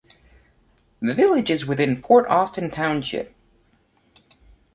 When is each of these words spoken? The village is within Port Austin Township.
The 0.99 1.13
village 1.13 1.51
is 1.51 1.67
within 1.67 2.01
Port 2.01 2.27
Austin 2.27 2.71
Township. 2.71 3.35